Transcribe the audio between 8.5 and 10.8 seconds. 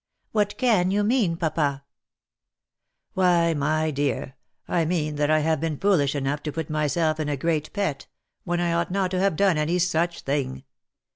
I ought not to have done any such thing.